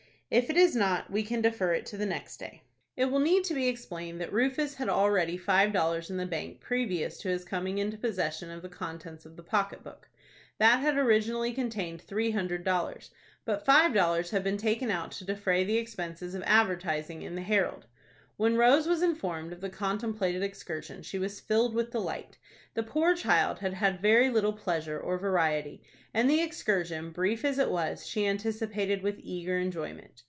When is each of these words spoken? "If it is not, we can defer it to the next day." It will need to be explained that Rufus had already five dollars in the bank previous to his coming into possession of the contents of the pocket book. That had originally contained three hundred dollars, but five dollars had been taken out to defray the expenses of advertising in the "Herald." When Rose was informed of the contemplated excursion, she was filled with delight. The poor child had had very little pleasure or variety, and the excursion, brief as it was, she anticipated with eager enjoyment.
"If 0.33 0.49
it 0.49 0.55
is 0.55 0.77
not, 0.77 1.11
we 1.11 1.23
can 1.23 1.41
defer 1.41 1.73
it 1.73 1.85
to 1.87 1.97
the 1.97 2.05
next 2.05 2.37
day." 2.37 2.63
It 2.95 3.07
will 3.07 3.19
need 3.19 3.43
to 3.43 3.53
be 3.53 3.67
explained 3.67 4.21
that 4.21 4.31
Rufus 4.31 4.75
had 4.75 4.87
already 4.87 5.35
five 5.35 5.73
dollars 5.73 6.09
in 6.09 6.15
the 6.15 6.25
bank 6.25 6.61
previous 6.61 7.17
to 7.17 7.27
his 7.27 7.43
coming 7.43 7.79
into 7.79 7.97
possession 7.97 8.49
of 8.49 8.61
the 8.61 8.69
contents 8.69 9.25
of 9.25 9.35
the 9.35 9.43
pocket 9.43 9.83
book. 9.83 10.07
That 10.57 10.79
had 10.79 10.95
originally 10.97 11.51
contained 11.51 12.01
three 12.01 12.31
hundred 12.31 12.63
dollars, 12.63 13.11
but 13.43 13.65
five 13.65 13.93
dollars 13.93 14.29
had 14.29 14.41
been 14.41 14.55
taken 14.55 14.89
out 14.89 15.11
to 15.13 15.25
defray 15.25 15.65
the 15.65 15.75
expenses 15.77 16.33
of 16.33 16.43
advertising 16.43 17.23
in 17.23 17.35
the 17.35 17.41
"Herald." 17.41 17.87
When 18.37 18.55
Rose 18.55 18.87
was 18.87 19.01
informed 19.03 19.51
of 19.51 19.59
the 19.59 19.69
contemplated 19.69 20.41
excursion, 20.43 21.03
she 21.03 21.19
was 21.19 21.41
filled 21.41 21.75
with 21.75 21.91
delight. 21.91 22.37
The 22.73 22.83
poor 22.83 23.15
child 23.15 23.59
had 23.59 23.73
had 23.73 24.01
very 24.01 24.29
little 24.29 24.53
pleasure 24.53 24.97
or 24.99 25.17
variety, 25.17 25.83
and 26.13 26.29
the 26.29 26.41
excursion, 26.41 27.11
brief 27.11 27.43
as 27.45 27.59
it 27.59 27.69
was, 27.69 28.07
she 28.07 28.25
anticipated 28.25 29.03
with 29.03 29.19
eager 29.21 29.57
enjoyment. 29.59 30.19